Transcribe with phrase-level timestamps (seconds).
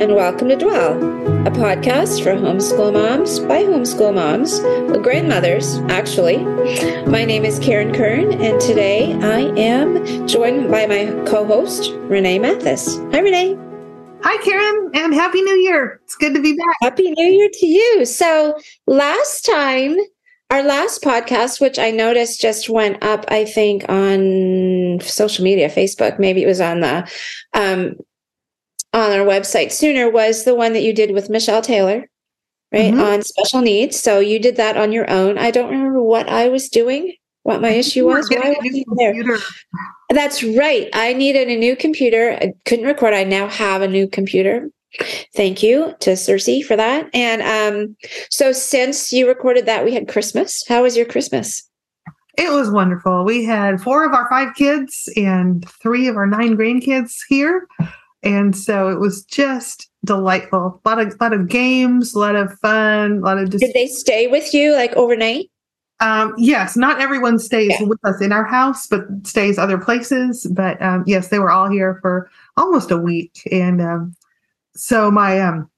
[0.00, 0.96] And welcome to Dwell,
[1.46, 6.38] a podcast for homeschool moms by homeschool moms, well, grandmothers, actually.
[7.06, 12.40] My name is Karen Kern, and today I am joined by my co host, Renee
[12.40, 12.96] Mathis.
[13.12, 13.56] Hi, Renee.
[14.24, 16.00] Hi, Karen, and Happy New Year.
[16.02, 16.76] It's good to be back.
[16.82, 18.04] Happy New Year to you.
[18.04, 18.58] So,
[18.88, 19.96] last time,
[20.50, 26.18] our last podcast, which I noticed just went up, I think, on social media, Facebook,
[26.18, 27.08] maybe it was on the
[27.52, 27.94] um,
[28.94, 32.08] on our website sooner was the one that you did with Michelle Taylor,
[32.72, 32.94] right?
[32.94, 33.02] Mhm.
[33.02, 33.98] On special needs.
[33.98, 35.36] So you did that on your own.
[35.36, 37.12] I don't remember what I was doing,
[37.42, 38.30] what my issue was.
[38.30, 38.54] Why
[38.96, 39.38] there?
[40.10, 40.88] That's right.
[40.94, 42.38] I needed a new computer.
[42.40, 43.12] I couldn't record.
[43.12, 44.70] I now have a new computer.
[45.34, 47.10] Thank you to Cersei for that.
[47.12, 47.96] And um,
[48.30, 50.62] so since you recorded that, we had Christmas.
[50.68, 51.68] How was your Christmas?
[52.38, 53.24] It was wonderful.
[53.24, 57.66] We had four of our five kids and three of our nine grandkids here.
[58.24, 60.80] And so it was just delightful.
[60.84, 63.74] A lot of lot of games, a lot of fun, a lot of just Did
[63.74, 65.50] they stay with you like overnight?
[66.00, 70.46] um yes, not everyone stays with us in our house, but stays other places.
[70.50, 73.42] But um yes, they were all here for almost a week.
[73.52, 74.16] And um
[74.74, 75.70] so my um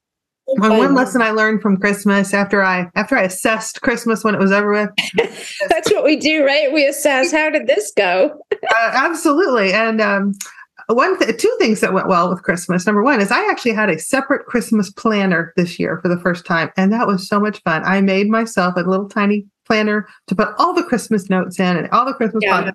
[0.54, 4.40] my one lesson I learned from Christmas after I after I assessed Christmas when it
[4.40, 4.90] was over with
[5.68, 6.72] That's what we do, right?
[6.72, 8.40] We assess how did this go?
[8.52, 9.72] uh, absolutely.
[9.72, 10.34] And um,
[10.94, 12.86] one, th- two things that went well with Christmas.
[12.86, 16.46] Number one is I actually had a separate Christmas planner this year for the first
[16.46, 17.82] time, and that was so much fun.
[17.84, 21.88] I made myself a little tiny planner to put all the Christmas notes in and
[21.90, 22.70] all the Christmas Yeah.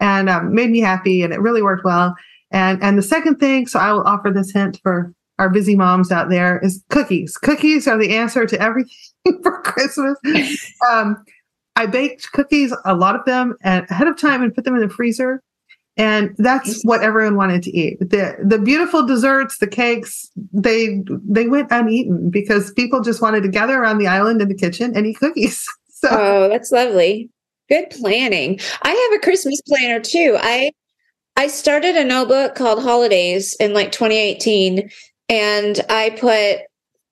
[0.00, 2.14] and um, made me happy, and it really worked well.
[2.50, 6.12] And and the second thing, so I will offer this hint for our busy moms
[6.12, 7.36] out there is cookies.
[7.38, 8.92] Cookies are the answer to everything
[9.42, 10.16] for Christmas.
[10.90, 11.24] Um,
[11.76, 14.80] I baked cookies, a lot of them, and ahead of time and put them in
[14.80, 15.42] the freezer.
[15.96, 18.00] And that's what everyone wanted to eat.
[18.00, 23.48] The the beautiful desserts, the cakes, they they went uneaten because people just wanted to
[23.48, 25.66] gather around the island in the kitchen and eat cookies.
[25.96, 27.30] So Oh, that's lovely.
[27.70, 28.60] Good planning.
[28.82, 30.36] I have a Christmas planner too.
[30.38, 30.70] I
[31.36, 34.90] I started a notebook called Holidays in like 2018
[35.30, 36.58] and I put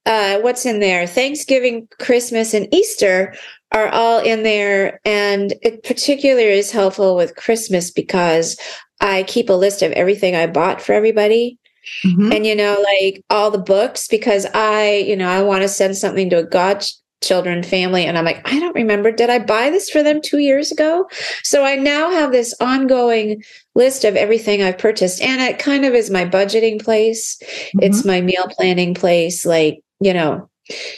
[0.04, 1.06] uh what's in there?
[1.06, 3.34] Thanksgiving, Christmas and Easter
[3.74, 5.00] are all in there.
[5.04, 8.56] And it particularly is helpful with Christmas because
[9.00, 11.58] I keep a list of everything I bought for everybody.
[12.06, 12.32] Mhm.
[12.32, 15.96] and you know like all the books because i you know i want to send
[15.96, 19.10] something to a godchildren family and i'm like i don't remember.
[19.10, 21.08] Did i buy this for them two years ago?
[21.42, 23.42] So i now have this ongoing
[23.74, 27.36] list of everything i've purchased and it kind of is my budgeting place.
[27.80, 30.48] It's my meal planning place like you know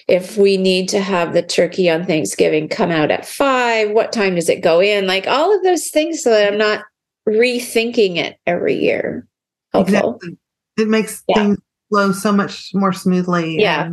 [0.08, 4.34] if we need to have the turkey on thanksgiving come out at five what time
[4.34, 6.84] does it go in like all of those things so that i'm not
[7.28, 9.26] rethinking it every year
[9.72, 10.38] helpful exactly.
[10.76, 11.34] It makes Yeah.
[11.36, 11.58] things
[11.88, 13.56] flow so much more smoothly.
[13.60, 13.90] Yeah.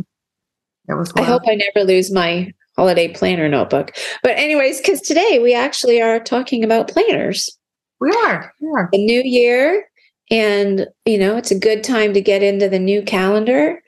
[0.88, 3.92] It was I hope I never lose my holiday planner notebook.
[4.24, 7.56] But, anyways, because today we actually are talking about planners.
[8.00, 8.52] we are.
[8.60, 8.88] We are.
[8.90, 9.84] The new year,
[10.30, 13.82] and you know it's a good time to get into the new calendar.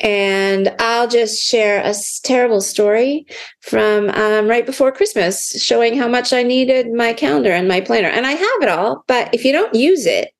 [0.00, 1.92] And i'll just share a
[2.22, 3.26] terrible story
[3.62, 8.08] from um, right before christmas showing how much i needed my calendar and my planner.
[8.08, 10.30] And i have it all but if you don't use it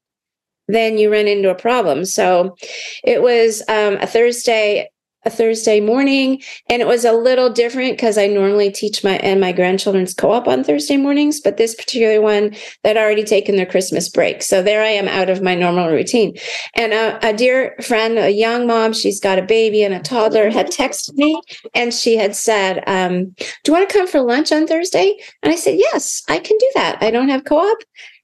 [0.69, 2.05] then you run into a problem.
[2.05, 2.55] So
[3.03, 4.89] it was um, a thursday
[5.29, 9.41] a Thursday morning, and it was a little different because I normally teach my and
[9.41, 14.09] my grandchildren's co-op on Thursday mornings, but this particular one that already taken their Christmas
[14.09, 16.35] break, so there I am out of my normal routine.
[16.75, 20.49] And a, a dear friend, a young mom, she's got a baby and a toddler,
[20.51, 21.41] had texted me,
[21.75, 25.53] and she had said, um, "Do you want to come for lunch on Thursday?" And
[25.53, 26.99] I said, "Yes, I can do that.
[27.03, 27.79] I don't have co-op."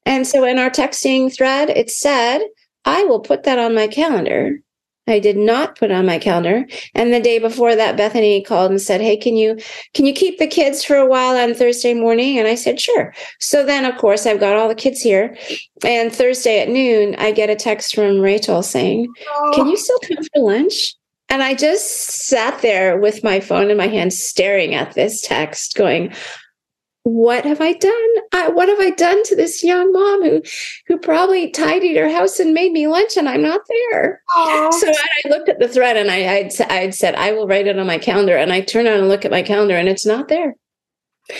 [0.06, 2.40] And so in our texting thread, it said,
[2.86, 4.63] "I will put that on my calendar."
[5.06, 6.66] I did not put on my calendar.
[6.94, 9.58] And the day before that, Bethany called and said, Hey, can you
[9.92, 12.38] can you keep the kids for a while on Thursday morning?
[12.38, 13.14] And I said, Sure.
[13.40, 15.36] So then of course I've got all the kids here.
[15.84, 19.12] And Thursday at noon, I get a text from Rachel saying,
[19.52, 20.94] Can you still come for lunch?
[21.28, 25.74] And I just sat there with my phone in my hand, staring at this text,
[25.74, 26.12] going,
[27.04, 28.10] what have I done?
[28.32, 30.42] I, what have I done to this young mom who,
[30.86, 34.22] who probably tidied her house and made me lunch, and I'm not there?
[34.34, 34.72] Aww.
[34.72, 37.78] So I looked at the thread, and I, I'd, I'd said I will write it
[37.78, 40.28] on my calendar, and I turn on and look at my calendar, and it's not
[40.28, 40.56] there.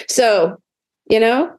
[0.08, 0.58] So,
[1.08, 1.56] you know,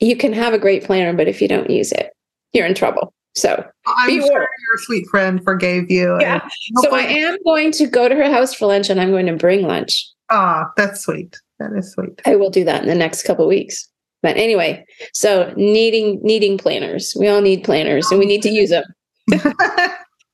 [0.00, 2.12] you can have a great planner, but if you don't use it,
[2.52, 3.14] you're in trouble.
[3.36, 6.18] So I'm sure your sweet friend forgave you.
[6.20, 6.48] Yeah.
[6.82, 9.36] So I am going to go to her house for lunch, and I'm going to
[9.36, 10.08] bring lunch.
[10.30, 11.36] Ah, that's sweet.
[11.58, 12.20] That is sweet.
[12.26, 13.88] I will do that in the next couple weeks.
[14.22, 17.14] But anyway, so needing needing planners.
[17.18, 18.84] We all need planners and we need to use them.
[19.38, 19.52] so,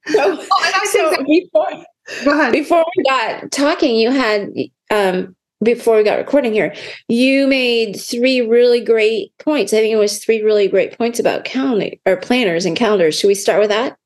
[0.08, 1.84] oh, so before,
[2.25, 2.52] Go ahead.
[2.52, 4.49] before we got talking, you had
[4.90, 6.75] um before we got recording here,
[7.08, 9.73] you made three really great points.
[9.73, 13.19] I think it was three really great points about calendar or planners and calendars.
[13.19, 13.99] Should we start with that?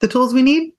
[0.00, 0.72] The tools we need?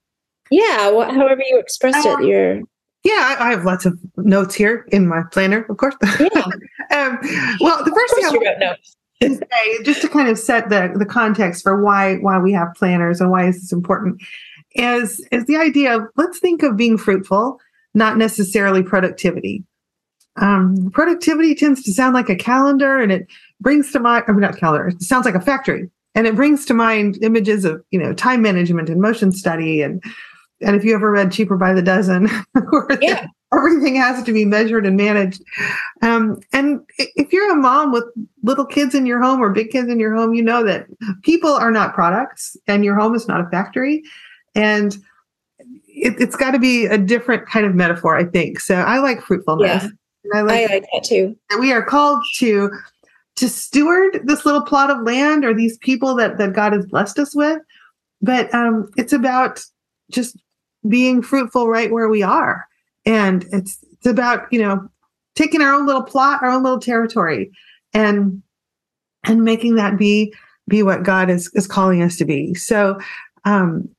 [0.51, 2.27] Yeah, however you expressed um, it.
[2.27, 2.61] Your
[3.05, 5.95] yeah, I, I, have lots of notes here in my planner, of course.
[6.19, 6.27] Yeah.
[6.91, 7.19] um,
[7.61, 8.97] well, the first thing I want notes.
[9.21, 12.73] to say, just to kind of set the, the context for why why we have
[12.75, 14.23] planners and why is this important,
[14.73, 17.59] is is the idea of let's think of being fruitful,
[17.93, 19.63] not necessarily productivity.
[20.37, 23.27] Um, productivity tends to sound like a calendar, and it
[23.61, 26.73] brings to mind, or not calendar, it sounds like a factory, and it brings to
[26.73, 30.03] mind images of you know time management and motion study and
[30.65, 32.27] and if you ever read Cheaper by the Dozen,
[33.01, 33.27] yeah.
[33.53, 35.43] everything has to be measured and managed.
[36.01, 38.05] Um, and if you're a mom with
[38.41, 40.87] little kids in your home or big kids in your home, you know that
[41.21, 44.01] people are not products and your home is not a factory.
[44.55, 44.97] And
[45.87, 48.59] it, has got to be a different kind of metaphor, I think.
[48.59, 49.83] So I like fruitfulness.
[49.83, 49.89] Yeah.
[50.33, 51.37] I like, I like that too.
[51.51, 52.71] And we are called to
[53.35, 57.19] to steward this little plot of land or these people that that God has blessed
[57.19, 57.59] us with.
[58.21, 59.61] But um, it's about
[60.09, 60.37] just
[60.87, 62.67] being fruitful right where we are.
[63.05, 64.87] And it's it's about, you know,
[65.35, 67.51] taking our own little plot, our own little territory
[67.93, 68.41] and
[69.23, 70.33] and making that be
[70.67, 72.53] be what God is is calling us to be.
[72.53, 72.99] So
[73.45, 73.89] um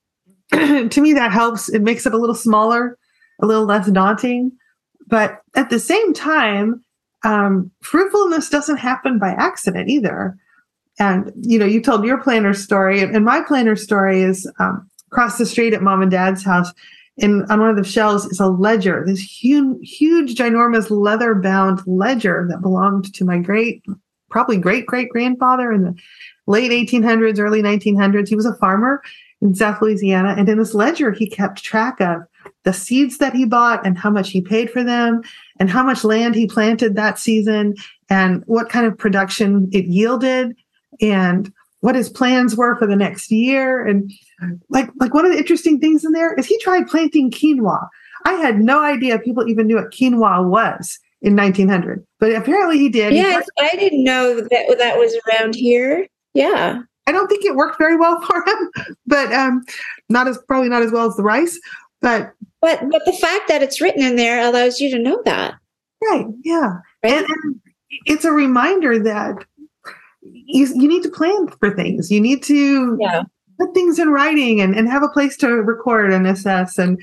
[0.52, 1.68] to me that helps.
[1.68, 2.96] It makes it a little smaller,
[3.42, 4.52] a little less daunting.
[5.08, 6.84] But at the same time,
[7.24, 10.36] um, fruitfulness doesn't happen by accident either.
[10.98, 15.38] And you know, you told your planner story, and my planner story is um, across
[15.38, 16.72] the street at mom and dad's house
[17.18, 21.80] and on one of the shelves is a ledger, this huge, huge, ginormous leather bound
[21.86, 23.82] ledger that belonged to my great,
[24.30, 25.94] probably great great grandfather in the
[26.46, 28.28] late 1800s, early 1900s.
[28.28, 29.02] He was a farmer
[29.40, 30.34] in South Louisiana.
[30.36, 32.22] And in this ledger, he kept track of
[32.64, 35.22] the seeds that he bought and how much he paid for them
[35.58, 37.74] and how much land he planted that season
[38.10, 40.54] and what kind of production it yielded
[41.00, 43.84] and what his plans were for the next year.
[43.86, 44.10] And
[44.68, 47.88] like, like one of the interesting things in there is he tried planting quinoa.
[48.24, 52.88] I had no idea people even knew what quinoa was in 1900, but apparently he
[52.88, 53.12] did.
[53.12, 56.06] Yes, he I didn't know that that was around here.
[56.34, 56.80] Yeah.
[57.06, 58.70] I don't think it worked very well for him,
[59.06, 59.62] but um,
[60.08, 61.58] not as probably not as well as the rice.
[62.02, 65.54] But but but the fact that it's written in there allows you to know that.
[66.02, 66.26] Right.
[66.44, 66.74] Yeah.
[67.02, 67.14] Right?
[67.14, 67.60] And, and
[68.04, 69.44] it's a reminder that
[70.32, 72.10] you, you need to plan for things.
[72.10, 73.22] You need to yeah.
[73.58, 77.00] put things in writing and, and have a place to record and assess and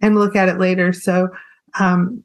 [0.00, 0.92] and look at it later.
[0.92, 1.28] So
[1.78, 2.22] um,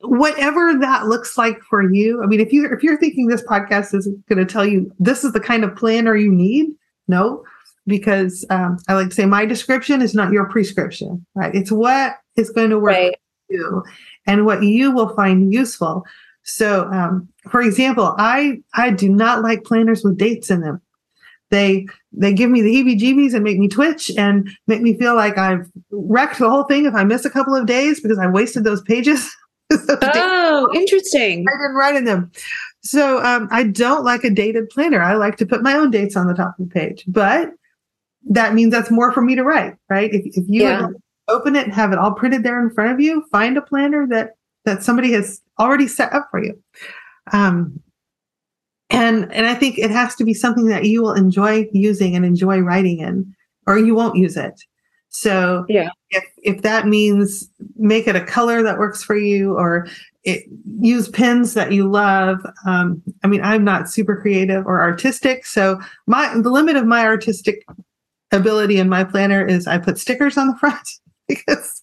[0.00, 2.22] whatever that looks like for you.
[2.22, 5.24] I mean, if you if you're thinking this podcast is going to tell you this
[5.24, 6.70] is the kind of planner you need,
[7.08, 7.44] no,
[7.86, 11.54] because um, I like to say my description is not your prescription, right?
[11.54, 13.16] It's what is going to work right.
[13.46, 13.84] for you
[14.26, 16.04] and what you will find useful.
[16.46, 20.80] So, um, for example, I I do not like planners with dates in them.
[21.50, 25.38] They they give me the heebie-jeebies and make me twitch and make me feel like
[25.38, 28.64] I've wrecked the whole thing if I miss a couple of days because I wasted
[28.64, 29.34] those pages.
[29.70, 31.44] oh, interesting.
[31.48, 32.30] I didn't write in them.
[32.82, 35.02] So um, I don't like a dated planner.
[35.02, 37.50] I like to put my own dates on the top of the page, but
[38.28, 40.12] that means that's more for me to write, right?
[40.12, 40.86] If, if you Yeah.
[41.28, 44.06] open it and have it all printed there in front of you, find a planner
[44.08, 44.30] that
[44.64, 46.60] that somebody has already set up for you.
[47.32, 47.80] Um,
[48.90, 52.24] and and I think it has to be something that you will enjoy using and
[52.24, 53.34] enjoy writing in,
[53.66, 54.60] or you won't use it.
[55.08, 55.88] So Yeah.
[56.10, 59.88] if if that means make it a color that works for you, or
[60.24, 60.44] it,
[60.80, 62.38] use pens that you love.
[62.66, 67.04] Um, I mean, I'm not super creative or artistic, so my the limit of my
[67.06, 67.64] artistic
[68.32, 70.88] ability in my planner is I put stickers on the front
[71.28, 71.82] because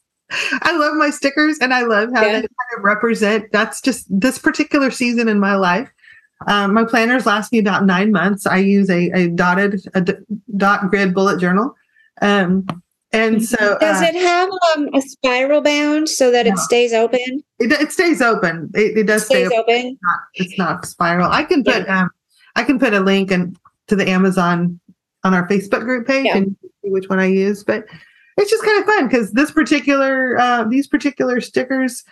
[0.61, 2.33] I love my stickers and I love how Yeah.
[2.33, 3.51] they kind of represent.
[3.51, 5.89] That's just this particular season in my life.
[6.47, 8.45] Um, my planners last me about nine months.
[8.45, 10.13] I use a, a dotted a d-
[10.57, 11.75] dot grid bullet journal.
[12.21, 12.65] Um,
[13.13, 17.43] and so Does uh, it have um, a spiral bound so that it stays open?
[17.59, 18.71] it, it stays open.
[18.73, 19.75] It, it does stay Stays open.
[19.75, 19.99] open.
[20.01, 21.31] not it's not spiral.
[21.31, 22.09] I can put um
[22.55, 23.55] I can put a link and
[23.87, 24.79] to the Amazon
[25.23, 26.37] on our Facebook group page Yeah.
[26.37, 27.63] and see which one I use.
[27.63, 27.85] But
[28.37, 32.03] it's just kind of fun because this particular uh, these particular stickers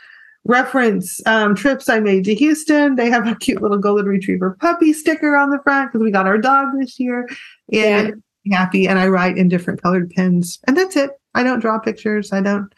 [0.44, 2.96] reference um, trips I made to Houston.
[2.96, 6.28] They have a cute little golden retriever puppy sticker on the front because we got
[6.28, 7.30] our dog this year.
[7.72, 10.60] And I'm happy and I write in different colored pens.
[10.68, 11.12] And that's it.
[11.36, 12.34] I don't draw pictures.
[12.34, 12.74] I don't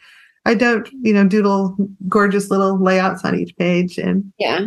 [0.45, 1.77] I don't, you know, doodle
[2.09, 3.97] gorgeous little layouts on each page.
[3.97, 4.65] And Yeah.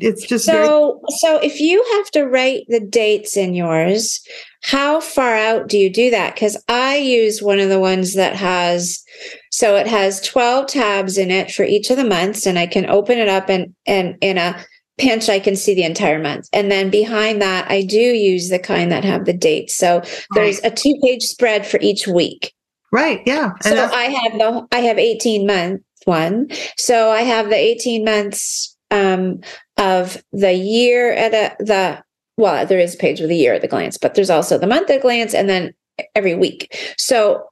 [0.00, 4.20] It's just very So, so if you have to write the dates in yours,
[4.62, 6.34] how far out do you do that?
[6.34, 9.02] Because I use one of the ones that has,
[9.50, 12.86] so it has twelve tabs in it for each of the months, and I can
[12.88, 14.64] open it up and and in a
[14.98, 16.48] pinch I can see the entire month.
[16.52, 19.74] And then behind that, I do use the kind that have the dates.
[19.74, 20.02] So
[20.34, 22.54] there's a two page spread for each week.
[22.92, 23.20] Right.
[23.26, 23.50] Yeah.
[23.60, 26.48] So And that's, I have the I have 18 month one.
[26.76, 29.40] So I have the 18 months um
[29.78, 32.02] of the year at a the
[32.38, 34.66] well, there is a page with the year at the glance, but there's also the
[34.66, 35.72] month at a glance and then
[36.14, 36.94] every week.
[36.98, 37.44] So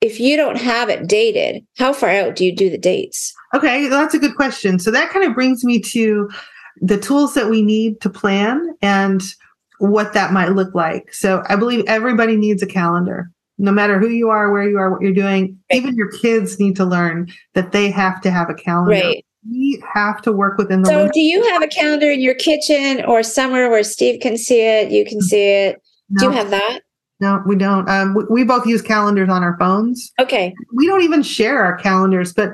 [0.00, 3.34] if you don't have it dated, how far out do you do the dates?
[3.54, 3.88] okay.
[3.88, 4.78] That's a good question.
[4.78, 6.28] So that kind of brings me to
[6.80, 9.22] the tools that we need to plan and
[9.80, 11.12] what that might look like.
[11.12, 13.30] So I believe everybody needs a calendar.
[13.60, 15.78] No matter who you are, where you are, what you're doing, Right.
[15.82, 18.90] even your kids need to learn that they have to have a calendar.
[18.92, 19.24] Right.
[19.50, 21.14] We have to work within the So limits.
[21.14, 24.90] do you have a calendar in your kitchen or somewhere where Steve can see it,
[24.90, 25.82] you can see it?
[26.18, 26.80] Do you have that?
[27.20, 27.88] no, we don't.
[27.88, 30.12] Um, we, we both use calendars on our phones.
[30.20, 30.54] Okay.
[30.74, 32.50] we don't even share our calendars, but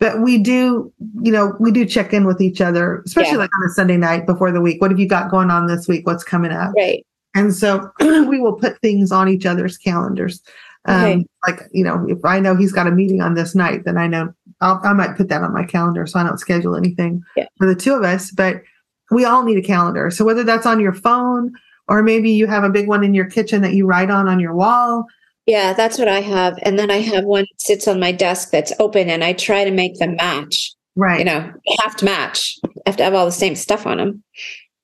[0.00, 3.38] but we do, you know, we do check in with each other, especially Yeah.
[3.38, 4.80] like on a Sunday night before the week.
[4.80, 6.04] What have you got going on this week?
[6.06, 6.72] What's coming up?
[6.76, 7.06] Right.
[7.36, 10.42] And so we will put things on each other's calendars.
[10.86, 11.26] Um, Okay.
[11.46, 14.06] Like, you know, if I know he's got a meeting on this night, then I
[14.08, 14.32] know
[14.62, 17.46] I'll, I might put that on my calendar so I don't schedule anything Yeah.
[17.58, 18.30] for the two of us.
[18.30, 18.62] But
[19.10, 20.10] we all need a calendar.
[20.10, 21.52] So whether that's on your phone
[21.88, 24.40] or maybe you have a big one in your kitchen that you write on on
[24.40, 25.06] your wall,
[25.46, 26.58] Yeah, that's what I have.
[26.62, 29.64] And then I have one that sits on my desk that's open and I try
[29.64, 30.72] to make them match.
[30.96, 31.18] right?
[31.18, 31.52] You know,
[31.82, 32.58] have to match.
[32.64, 34.22] I have to have all the same stuff on them.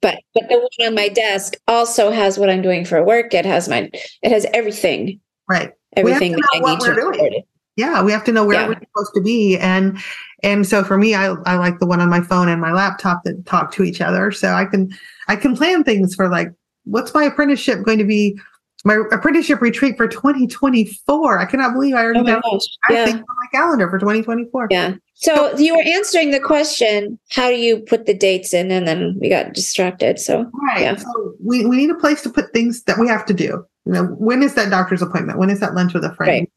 [0.03, 3.35] But but the one on my desk also has what I'm doing for work.
[3.35, 3.91] It has my
[4.23, 5.21] it has everything.
[5.49, 5.73] right.
[5.97, 7.43] Everything to that I need what to
[7.79, 7.95] we're doing.
[7.95, 7.99] record it.
[7.99, 8.69] yeah we have to know where Yeah.
[8.69, 9.99] we're supposed to be and
[10.43, 13.23] and so for me I, I like the one on my phone and my laptop
[13.25, 14.91] that talk to each other so i can
[15.29, 16.53] i can plan things for like
[16.85, 18.39] what's my apprenticeship going to be
[18.85, 22.43] my apprenticeship retreat for 2024 i cannot believe i already Oh have
[22.91, 23.05] Yeah.
[23.05, 24.95] think on my calendar for 2024 Yeah.
[25.21, 28.71] So you were answering the question, how do you put the dates in?
[28.71, 30.21] And then we got distracted.
[30.21, 30.83] So Right.
[30.83, 30.95] Yeah.
[30.95, 33.65] So we, we need a place to put things that we have to do.
[33.85, 35.41] You know, when is that doctor's appointment?
[35.41, 36.31] When is that lunch with a friend?
[36.31, 36.48] Right.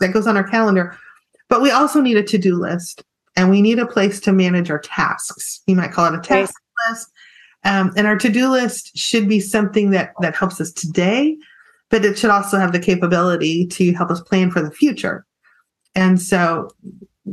[0.00, 0.96] That goes on our calendar.
[1.48, 3.02] But we also need a to-do list
[3.36, 5.62] and we need a place to manage our tasks.
[5.66, 6.54] You might call it a task
[6.88, 7.10] list.
[7.64, 11.36] Um, and our to-do list should be something that that helps us today,
[11.90, 15.24] but it should also have the capability to help us plan for the future.
[15.94, 16.68] And so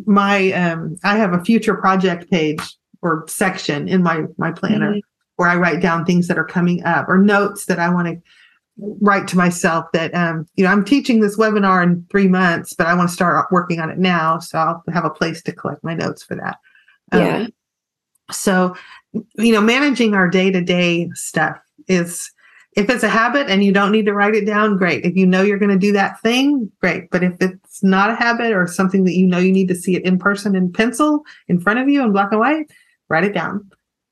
[0.06, 2.62] my um, I have a future project page
[3.02, 5.02] or section in my my planner Mhm.
[5.36, 8.22] where I write down things that are coming up or notes that I want to
[8.78, 12.88] write to myself that um you know I'm teaching this webinar in 3 months but
[12.88, 15.84] I want to start working on it now so I'll have a place to collect
[15.84, 16.58] my notes for that.
[17.12, 17.48] Um, yeah.
[18.32, 18.76] so
[19.36, 22.32] you know managing our day-to-day stuff is
[22.78, 25.26] if it's a habit and you don't need to write it down great if you
[25.26, 28.66] know you're going to do that thing great but if it's not a habit or
[28.66, 31.80] something that you know you need to see it in person in pencil in front
[31.80, 32.72] of you in black and white
[33.10, 33.70] write it down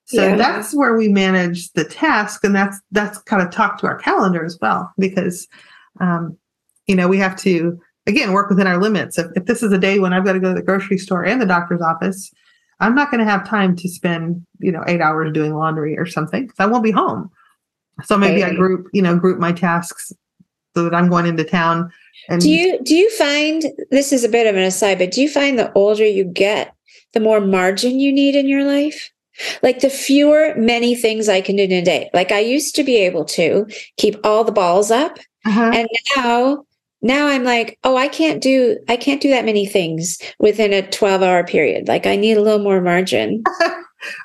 [0.10, 0.36] So Yeah.
[0.38, 4.44] that's where we manage the task, and that's that's kind of talk to our calendar
[4.44, 5.48] as well, because
[6.00, 6.36] um,
[6.88, 9.20] you know we have to again work within our limits.
[9.20, 11.24] If, if this is a day when I've got to go to the grocery store
[11.24, 12.32] and the doctor's office,
[12.80, 16.08] I'm not going to have time to spend you know eight hours doing laundry or
[16.08, 17.30] something because I won't be home.
[18.04, 20.12] So maybe I group you know group my tasks
[20.76, 21.92] so that I'm going into town.
[22.30, 25.22] And Do you do you find this is a bit of an aside, but do
[25.22, 26.74] you find the older you get,
[27.14, 29.12] the more margin you need in your life?
[29.64, 32.10] Like the fewer many things I can do in a day.
[32.14, 33.66] Like I used to be able to
[33.98, 35.72] keep all the balls up, Uh-huh.
[35.74, 36.64] and now
[37.02, 40.82] now I'm like, oh, I can't do I can't do that many things within a
[40.90, 41.88] 12 hour period.
[41.88, 43.44] Like I need a little more margin.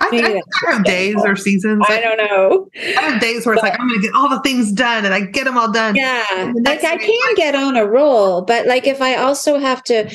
[0.00, 1.84] I, maybe I, I have days or seasons.
[1.88, 2.68] I don't know.
[2.96, 5.12] I have days where it's like I'm going to get all the things done, and
[5.12, 5.96] I get them all done.
[5.96, 6.52] Yeah.
[6.64, 10.08] Like I can get on a roll, but like if I also have to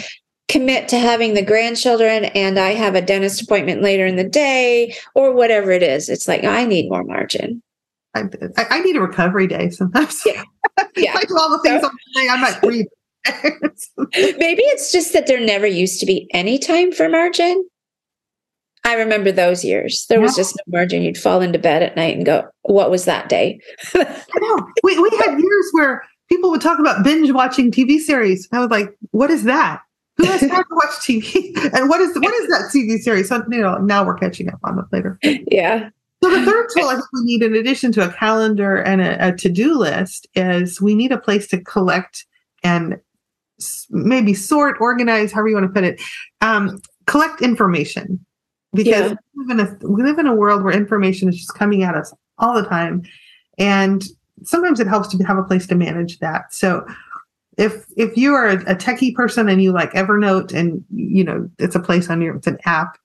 [0.50, 4.94] commit to having the grandchildren and I have a dentist appointment later in the day
[5.15, 7.62] or whatever it is, it's like I need more margin.
[8.15, 8.24] I,
[8.58, 10.22] I, I need a recovery day sometimes.
[10.25, 10.44] Yeah.
[10.96, 11.13] Yeah.
[11.15, 12.29] I do all the things So- doing.
[12.29, 12.88] I'm not breathing.
[14.15, 17.68] Maybe it's just that there never used to be any time for margin.
[18.86, 20.06] I remember those years.
[20.10, 21.01] There was just no margin.
[21.01, 23.60] You'd fall into bed at night and go, What was that day?
[23.94, 24.68] I know.
[24.84, 28.48] We, we had years where people would talk about binge watching TV series.
[28.53, 29.82] I was like, what is that?
[30.19, 31.55] Who has time to watch TV?
[31.73, 33.29] And what is what is that TV series?
[33.29, 35.17] So you know, now we're catching up on it later.
[35.23, 35.89] yeah.
[36.21, 39.29] So the third tool I think we need, in addition to a calendar and a,
[39.29, 42.25] a to-do list, is we need a place to collect
[42.61, 42.97] and
[43.89, 46.01] maybe sort, organize, however you want to put it,
[46.41, 48.23] um, collect information.
[48.73, 49.15] Because Yeah.
[49.35, 51.95] we, live in a, we live in a world where information is just coming at
[51.95, 53.01] us all the time,
[53.57, 54.03] and
[54.43, 56.53] sometimes it helps to have a place to manage that.
[56.53, 56.85] So
[57.59, 61.75] if if you are a, techie person and you like Evernote and you know it's
[61.75, 62.97] a place on your it's an app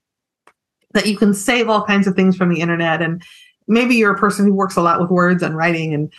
[0.92, 3.02] that you can save all kinds of things from the internet.
[3.02, 3.20] And
[3.66, 6.10] maybe you're a person who works a lot with words and writing and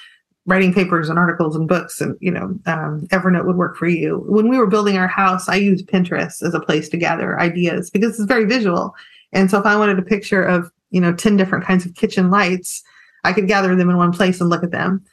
[0.46, 4.26] writing papers and articles and books and you know um, evernote would work for you.
[4.28, 7.90] When we were building our house i used pinterest as a place to gather ideas
[7.90, 8.94] because it's very visual.
[9.32, 12.30] And so if i wanted a picture of you know 10 different kinds of kitchen
[12.30, 12.84] lights
[13.24, 15.04] i could gather them in one place and look at them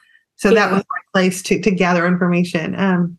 [0.43, 0.73] so that Yeah.
[0.73, 3.17] was my place to, to gather information um,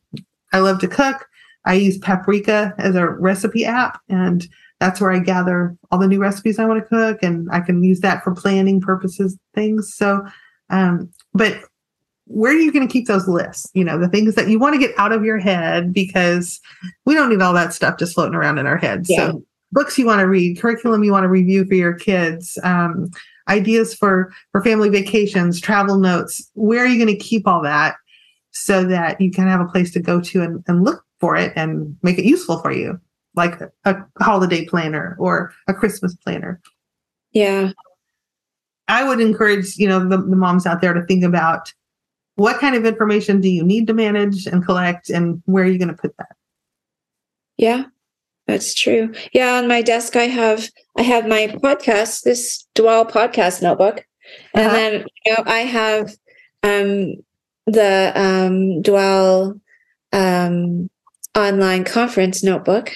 [0.53, 1.27] i love to cook
[1.65, 4.49] i use paprika as a recipe app and
[4.81, 7.83] that's where I gather all the new recipes I want to cook, and I can
[7.83, 9.95] use that for planning purposes, things.
[9.95, 10.27] So,
[10.69, 11.59] um, but
[12.27, 13.71] where are you going to keep those lists?
[13.75, 16.61] You know, the things that you want to get out of your head because
[17.07, 19.09] we don't need all that stuff just floating around in our heads.
[19.09, 19.31] Yeah.
[19.31, 23.11] So, books you want to read, curriculum you want to review for your kids, um,
[23.49, 26.51] ideas for for family vacations, travel notes.
[26.55, 27.97] Where are you going to keep all that
[28.53, 31.53] so that you can have a place to go to and, and look for it
[31.57, 33.01] and make it useful for you?
[33.37, 36.61] like a holiday planner or a Christmas planner.
[37.33, 37.73] Yeah.
[38.89, 41.73] I would encourage, you know, the, the moms out there to think about
[42.37, 45.79] what kind of information do you need to manage and collect and where are you
[45.79, 46.37] going to put that?
[47.57, 47.85] Yeah,
[48.47, 49.13] that's true.
[49.33, 54.05] Yeah, on my desk I have I have my podcast, this Dwell podcast notebook,
[54.55, 54.77] and Uh-huh.
[54.77, 56.15] then you know I have
[56.63, 57.15] um
[57.67, 59.59] the um Dwell
[60.13, 60.91] um
[61.37, 62.93] online conference notebook,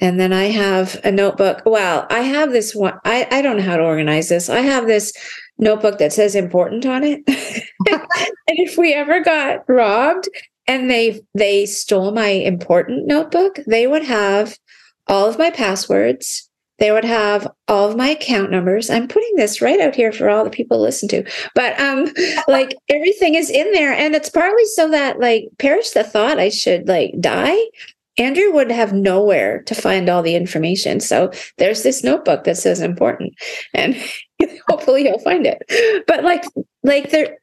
[0.00, 1.62] and then I have a notebook.
[1.64, 2.94] Well, I have this one.
[3.04, 4.48] I I don't know how to organize this.
[4.50, 5.12] I have this
[5.58, 8.02] notebook that says important on it, and
[8.48, 10.28] if we ever got robbed
[10.66, 14.56] and they they stole my important notebook they would have
[15.08, 16.44] all of my passwords.
[16.78, 18.88] They would have all of my account numbers.
[18.88, 21.24] I'm putting this right out here for all the people to listen to.
[21.54, 22.06] But um
[22.48, 26.48] like everything is in there and it's partly so that like perish the thought i
[26.50, 27.56] should like die.
[28.16, 30.98] Andrew would have nowhere to find all the information.
[31.00, 33.34] So there's this notebook that says important
[33.74, 33.96] and
[34.68, 36.04] hopefully he'll find it.
[36.06, 36.44] But like
[36.84, 37.38] like there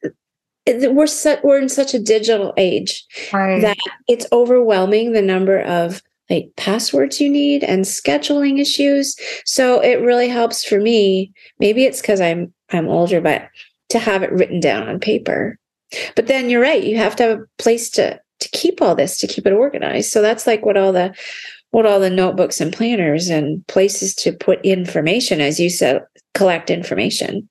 [0.66, 3.60] we're su- we're in such a digital age Right.
[3.60, 3.76] that
[4.08, 9.16] it's overwhelming the number of like passwords you need and scheduling issues.
[9.44, 11.32] So it really helps for me.
[11.58, 13.48] Maybe it's because i'm i'm older but
[13.90, 15.58] to have it written down on paper.
[16.14, 19.18] But then you're right you have to have a place to to keep all this
[19.18, 20.10] to keep it organized.
[20.10, 21.14] So that's like what all the
[21.70, 26.02] what all the notebooks and planners and places to put information as you said
[26.34, 27.48] collect information.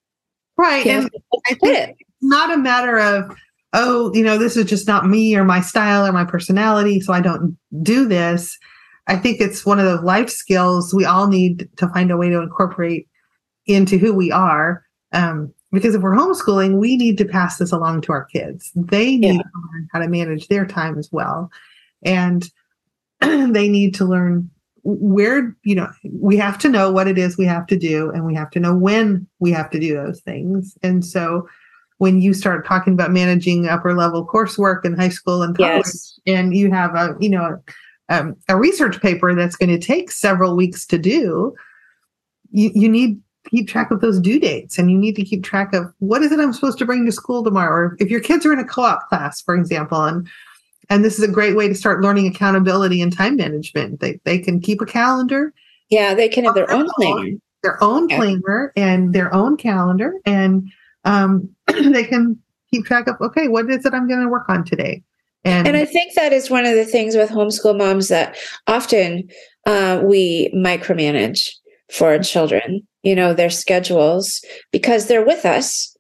[0.58, 0.86] Right.
[0.86, 1.00] Yeah.
[1.00, 1.10] And
[1.48, 1.96] I think it.
[2.00, 3.36] it's not a matter of,
[3.76, 7.14] oh, you know, this is just not me or my style or my personality, so
[7.14, 8.58] I don't do this.
[9.08, 12.30] I think it's one of those life skills we all need to find a way
[12.30, 13.08] to incorporate
[13.68, 14.84] into who we are.
[15.12, 18.72] Um, because if we're homeschooling, we need to pass this along to our kids.
[18.76, 19.42] They need Yeah.
[19.42, 21.52] to learn how to manage their time as well.
[22.04, 22.50] And
[23.22, 24.50] they need to learn
[24.84, 28.24] where you know we have to know what it is we have to do and
[28.24, 31.48] we have to know when we have to do those things and so
[32.06, 36.20] when you start talking about managing upper level coursework in high school and college Yes.
[36.28, 37.58] and you have a you know
[38.10, 41.56] um, a research paper that's going to take several weeks to do
[42.52, 45.44] you, you need to keep track of those due dates and you need to keep
[45.44, 48.20] track of what is it i'm supposed to bring to school tomorrow or if your
[48.22, 50.28] kids are in a co-op class for example and
[50.91, 54.38] and this is a great way to start learning accountability and time management they, they
[54.38, 55.52] can keep a calendar
[55.89, 57.41] Yeah, they can have their own plan.
[57.63, 60.72] their own planner and their own calendar and
[61.06, 62.38] um, they can
[62.72, 65.02] keep track of okay what is it i'm going to work on today?
[65.46, 69.30] And, And I think that is one of the things with homeschool moms that often
[69.68, 71.52] uh, we micromanage
[71.91, 75.94] for children, you know, their schedules because they're with us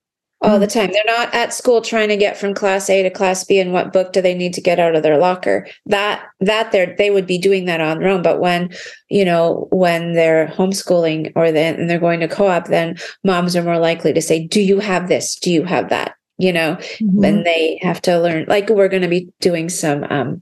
[0.45, 0.91] all the time.
[0.91, 3.91] They're not at school trying to get from class A to class B and what
[3.91, 5.67] book do they need to get out of their locker.
[5.85, 8.21] That that they're they would be doing that on their own.
[8.21, 8.73] But when,
[9.09, 13.63] you know, when they're homeschooling or then and they're going to co-op, then moms are
[13.63, 15.35] more likely to say, Do you have this?
[15.39, 16.15] Do you have that?
[16.37, 17.21] You know, Mhm.
[17.21, 20.41] then they have to learn like we're going to be doing some um,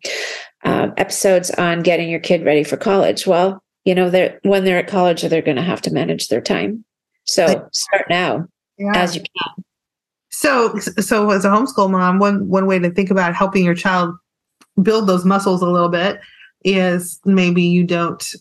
[0.63, 4.77] uh, episodes on getting your kid ready for college well you know they're when they're
[4.77, 6.83] at college they're going to have to manage their time
[7.25, 8.45] so start now
[8.77, 8.91] yeah.
[8.95, 9.63] as you can
[10.33, 14.15] so so as a homeschool mom one one way to think about helping your child
[14.81, 16.19] build those muscles a little bit
[16.65, 18.33] is maybe you don't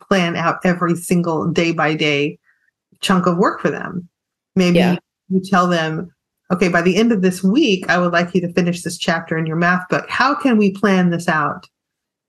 [0.00, 2.38] plan out every single day by day
[3.00, 4.08] chunk of work for them.
[4.54, 4.96] Maybe Yeah.
[5.28, 6.12] you tell them
[6.52, 9.36] okay by the end of this week i would like you to finish this chapter
[9.36, 10.08] in your math book.
[10.08, 11.66] How can we plan this out?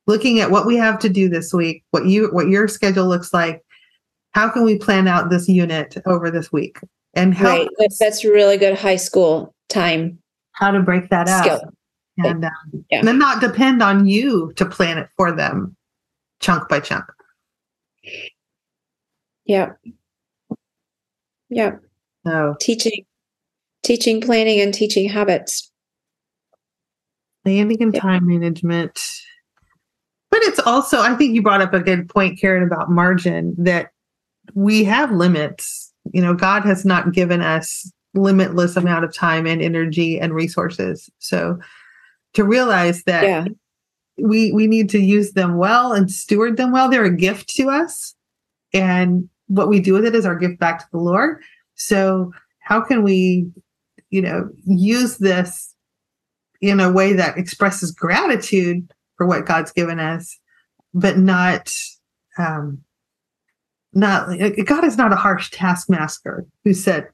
[0.08, 3.32] Looking at what we have to do this week what you what your schedule looks
[3.32, 3.64] like
[4.32, 6.80] how can we plan out this unit over this week
[7.14, 7.68] and how right
[8.00, 10.18] that's, really good high school time
[10.52, 11.62] how to break that out skill.
[12.24, 13.04] And, um, Yeah.
[13.04, 15.76] then not depend on you to plan it for them
[16.42, 17.06] chunk by chunk.
[19.46, 19.72] Yeah.
[21.50, 21.78] Yeah.
[22.26, 22.56] So.
[22.60, 23.06] Teaching
[23.84, 25.72] teaching planning and teaching habits.
[27.46, 28.02] Planning and Yeah.
[28.02, 29.00] time management.
[30.30, 33.90] But it's also i think you brought up a good point karen about margin that
[34.54, 39.62] we have limits you know god has not given us limitless amount of time and
[39.62, 41.10] energy and resources.
[41.20, 41.60] So
[42.34, 43.46] to realize that yeah.
[44.18, 46.90] we we need to use them well and steward them well.
[46.90, 48.16] They're a gift to us.
[48.74, 51.42] And what we do with it is our gift back to the lord.
[51.76, 53.50] So how can we
[54.10, 55.74] you know use this
[56.62, 60.40] in a way that expresses gratitude for what god's given us
[60.96, 61.72] but not
[62.40, 62.84] um
[63.94, 64.30] not
[64.66, 67.08] god is not a harsh taskmaster who said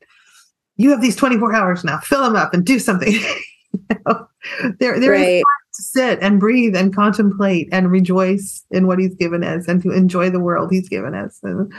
[0.77, 3.13] you have these 24 hours now fill them up and do something.
[3.89, 4.27] You know?
[4.79, 5.43] there there is right.
[5.75, 9.91] to sit and breathe and contemplate and rejoice in what he's given us and to
[9.91, 11.37] enjoy the world he's given us.
[11.43, 11.73] And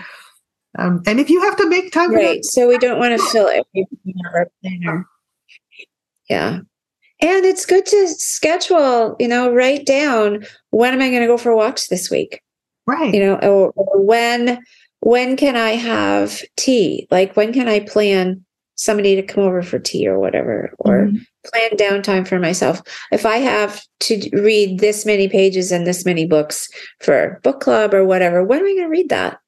[0.79, 3.27] um, and if you have to make time for right so we don't want to
[3.31, 3.65] fill
[4.63, 5.07] planner
[6.29, 6.59] yeah.
[7.23, 11.39] And it's good to schedule you know write down when am i going to go
[11.39, 12.43] for walks this week?
[12.87, 13.15] Right.
[13.15, 14.63] You know or, or when
[15.07, 17.07] when can i have tea?
[17.11, 21.21] Like when can i plan somebody to come over for tea or whatever or Mhm.
[21.47, 22.83] plan downtime for myself?
[23.13, 26.69] If i have to read this many pages and this many books
[27.01, 29.39] for book club or whatever when am i going to read that?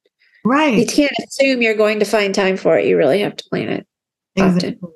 [0.44, 0.78] Right.
[0.78, 2.86] you can't assume you're going to find time for it.
[2.86, 3.86] You really have to plan it.
[4.38, 4.56] Often.
[4.56, 4.90] exactly.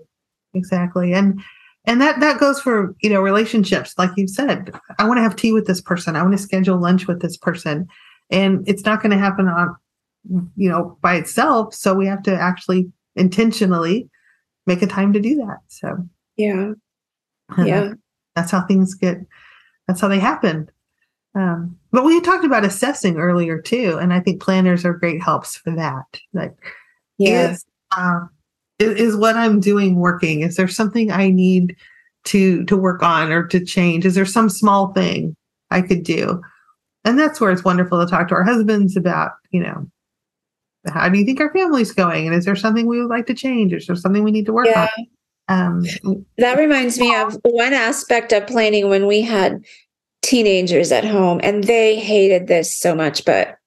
[0.55, 1.13] Exactly.
[1.13, 1.41] And
[1.85, 3.95] and that that goes for you know relationships.
[3.99, 6.15] Like you said i want to have tea with this person.
[6.15, 7.87] I want to schedule lunch with this person.
[8.31, 9.75] And it's not going to happen on
[10.29, 11.75] you know by itself.
[11.75, 14.09] So we have to actually intentionally
[14.67, 15.59] make a time to do that.
[15.69, 15.97] So
[16.37, 16.73] yeah.
[17.59, 17.93] Yeah.
[18.35, 19.19] That's how things get
[19.87, 20.71] that's how they happen.
[21.35, 25.23] Um, but we had talked about assessing earlier too and i think planners are great
[25.23, 26.05] helps for that.
[26.33, 26.55] Like
[27.19, 27.65] yeah is,
[27.97, 28.21] uh,
[28.79, 30.41] is is what i'm doing working?
[30.41, 31.77] Is there something i need
[32.25, 34.05] to to work on or to change?
[34.05, 35.37] Is there some small thing
[35.71, 36.41] i could do?
[37.05, 39.87] And that's where it's wonderful to talk to our husbands about you know
[40.89, 43.35] how do you think our family's going and is there something we would like to
[43.35, 45.07] change is there something we need to work yeah on
[45.49, 45.85] um,
[46.39, 49.63] That reminds me of one aspect of planning when we had
[50.23, 53.59] teenagers at home, and they hated this so much, but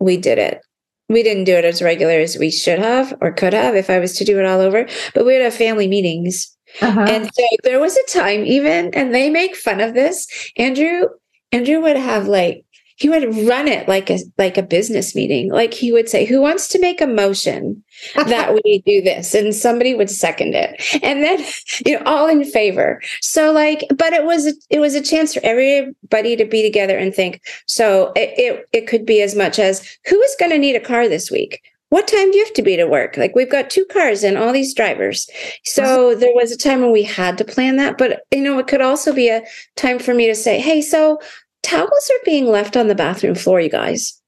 [0.00, 0.60] we did it.
[1.08, 3.98] We didn't do it as regular as we should have or could have if I
[3.98, 6.54] was to do it all over, but we would have family meetings.
[6.82, 7.06] uh-huh.
[7.08, 10.26] And so there was a time even, and they make fun of this.
[10.56, 11.08] Andrew,
[11.52, 12.64] Andrew would have like
[12.98, 15.52] he would run it like a like a business meeting.
[15.52, 17.82] Like he would say, "Who wants to make a motion
[18.16, 21.44] that we do this?" And somebody would second it, and then
[21.86, 23.00] you know, all in favor.
[23.20, 27.14] So like, but it was it was a chance for everybody to be together and
[27.14, 27.40] think.
[27.66, 30.80] So it it, it could be as much as who is going to need a
[30.80, 33.16] car this week what time do you have to be to work?
[33.16, 35.26] Like we've got two cars and all these drivers.
[35.64, 38.66] So there was a time when we had to plan that, but you know, it
[38.66, 39.42] could also be a
[39.74, 41.18] time for me to say, Hey, so
[41.62, 44.20] towels are being left on the bathroom floor, you guys.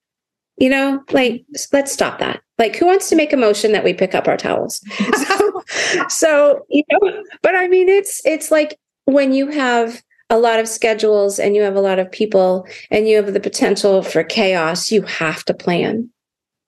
[0.58, 2.42] You know, like let's stop that.
[2.58, 4.80] Like who wants to make a motion that we pick up our towels?
[5.26, 5.62] so,
[6.08, 10.68] so, you know, but I mean it's it's like when you have a lot of
[10.68, 14.92] schedules and you have a lot of people and you have the potential for chaos,
[14.92, 16.10] you have to plan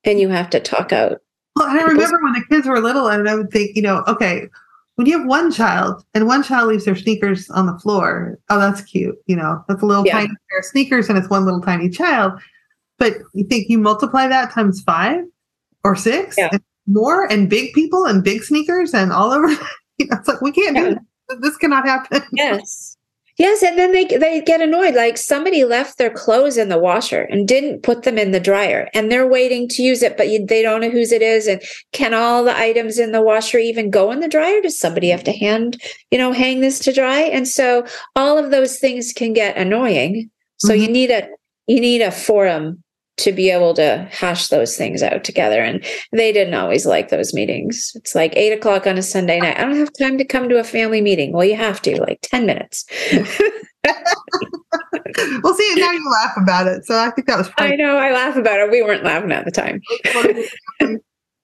[0.05, 1.19] and you have to talk out.
[1.55, 4.49] Well, I remember when the kids were little, and I would think, you know, okay,
[4.97, 8.59] when you have one child and one child leaves their sneakers on the floor, oh,
[8.59, 9.17] that's cute.
[9.27, 10.13] You know, that's a little yeah.
[10.13, 12.33] tiny pair of sneakers and it's one little tiny child.
[12.99, 15.25] But you think you multiply that times five
[15.83, 16.51] or six yeah.
[16.53, 19.49] and more and big people and big sneakers and all over.
[19.99, 20.89] you know, it's like, we can't yeah.
[20.91, 20.95] do
[21.29, 21.41] that.
[21.41, 22.23] This cannot happen.
[22.33, 22.92] Yes.
[23.43, 24.95] Yes, and then they they get annoyed.
[24.95, 28.89] Like somebody left their clothes in the washer and didn't put them in the dryer,
[28.95, 31.49] and they're waiting to use it, but you, they don't know whose it is.
[31.49, 34.61] And can all the items in the washer even go in the dryer?
[34.61, 37.19] Does somebody have to hand, you know, hang this to dry?
[37.19, 40.31] And so all of those things can get annoying.
[40.59, 40.83] So mm-hmm.
[40.83, 41.29] you need a
[41.67, 42.82] you need a forum
[43.19, 45.63] to be able to hash those things out together.
[45.63, 47.93] And they didn't always like those meetings.
[47.95, 49.59] It's like eight o'clock on a Sunday night.
[49.59, 51.33] I don't have time to come to a family meeting.
[51.33, 52.87] Well, you have to, like 10 minutes.
[53.13, 53.25] well,
[55.55, 56.85] see, now you laugh about it.
[56.87, 58.71] So I think that was I know, I laugh about it.
[58.71, 59.83] We weren't laughing at the time.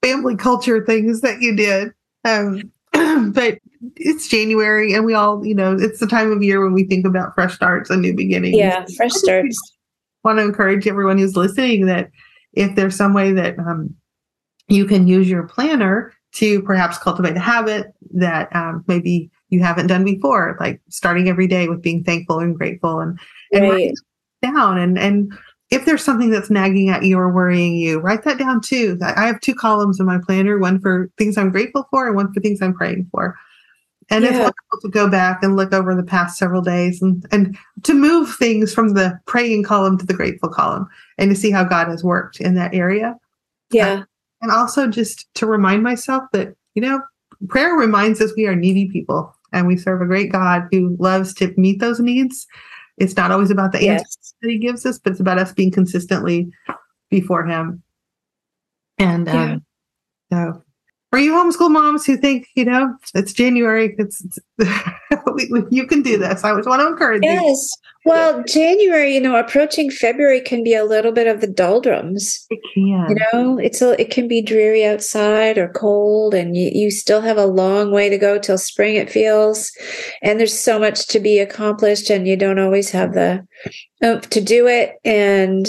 [0.01, 1.91] family culture things that you did.
[2.25, 2.71] Um,
[3.33, 3.59] but
[3.95, 7.05] it's January and we all, you know, it's the time of year when we think
[7.05, 8.57] about fresh starts and new beginnings.
[8.57, 9.57] Yeah, fresh starts
[10.29, 12.11] want to encourage everyone who's listening that
[12.53, 13.95] if there's some way that um,
[14.67, 19.87] you can use your planner to perhaps cultivate a habit that um, maybe you haven't
[19.87, 23.19] done before, like starting every day with being thankful and grateful and,
[23.51, 23.93] and right.
[24.43, 24.77] down.
[24.77, 25.33] And, and
[25.71, 28.99] if there's something that's nagging at you or worrying you, write that down too.
[29.01, 32.31] I have two columns in my planner, one for things I'm grateful for and one
[32.31, 33.35] for things I'm praying for.
[34.09, 34.29] And yeah.
[34.31, 37.93] it's wonderful to go back and look over the past several days and, and to
[37.93, 41.87] move things from the praying column to the grateful column and to see how God
[41.87, 43.15] has worked in that area.
[43.71, 43.87] Yeah.
[43.87, 44.03] Uh,
[44.41, 47.01] and also just to remind myself that, you know,
[47.47, 51.33] prayer reminds us we are needy people and we serve a great God who loves
[51.35, 52.47] to meet those needs.
[52.97, 54.01] It's not always about the yes.
[54.01, 56.49] answers that he gives us, but it's about us being consistently
[57.09, 57.83] before him.
[58.97, 59.53] And yeah.
[59.53, 59.65] um,
[60.31, 60.63] so
[61.09, 64.39] for you homeschool moms who think, you know, it's January, it's, it's
[65.71, 66.43] you can do this.
[66.43, 67.41] I just want to encourage yes.
[67.41, 67.47] you.
[67.47, 67.77] Yes.
[68.05, 72.45] Well, January, you know, approaching February can be a little bit of the doldrums.
[72.49, 73.09] It can.
[73.09, 77.21] You know, it's a, it can be dreary outside or cold, and you, you still
[77.21, 79.71] have a long way to go till spring, it feels.
[80.21, 83.45] And there's so much to be accomplished, and you don't always have the
[84.03, 84.95] oomph to do it.
[85.03, 85.67] And,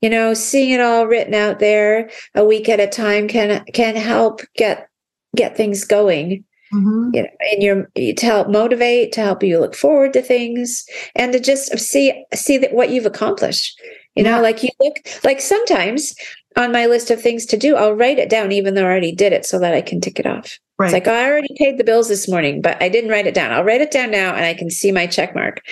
[0.00, 3.94] you know, seeing it all written out there a week at a time can can
[3.94, 4.88] help get
[5.36, 7.10] get things going Mm-hmm.
[7.14, 11.32] You know, and you're to help motivate, to help you look forward to things, and
[11.32, 13.80] to just see see that what you've accomplished.
[14.14, 14.36] You yeah.
[14.36, 16.14] know, like you look like sometimes
[16.56, 19.14] on my list of things to do, I'll write it down even though I already
[19.14, 20.58] did it, so that I can tick it off.
[20.78, 20.86] Right.
[20.86, 23.34] It's like oh, I already paid the bills this morning, but I didn't write it
[23.34, 23.52] down.
[23.52, 25.62] I'll write it down now, and I can see my check mark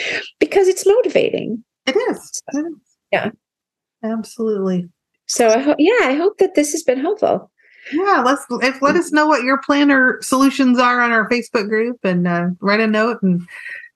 [0.40, 1.62] because it's motivating.
[1.86, 2.42] It is.
[2.52, 2.96] It is.
[3.12, 3.30] Yeah,
[4.02, 4.88] absolutely.
[5.26, 7.50] So I hope, yeah, I hope that this has been helpful
[7.92, 11.98] yeah let's if, let us know what your planner solutions are on our facebook group
[12.02, 13.46] and uh, write a note and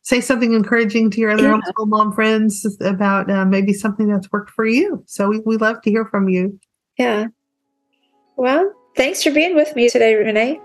[0.02, 1.60] say something encouraging to your other yeah.
[1.60, 5.02] homeschool mom friends about uh, maybe something that's worked for you.
[5.06, 6.58] So we, we love to hear from you.
[6.98, 7.26] Yeah.
[8.36, 10.60] Well thanks for being with me today renee.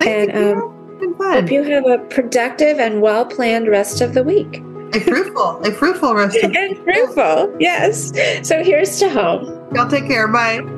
[0.00, 0.54] Thank and you.
[1.00, 4.62] Um, hope you have a productive and well planned rest of the week.
[4.94, 6.56] A fruitful a fruitful rest of the week.
[6.56, 8.12] and fruitful yes.
[8.46, 9.44] So here's to home.
[9.74, 10.28] Y'all take care.
[10.28, 10.77] Bye